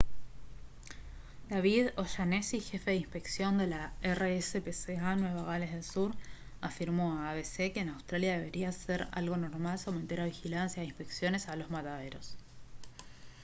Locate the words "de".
2.89-2.95, 3.59-3.67